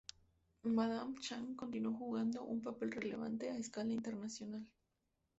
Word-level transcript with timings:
Madame 0.63 1.13
Chang 1.19 1.53
continuó 1.55 1.93
jugando 1.93 2.43
un 2.45 2.59
papel 2.59 2.91
relevante 2.91 3.51
a 3.51 3.57
escala 3.57 3.93
internacional. 3.93 4.65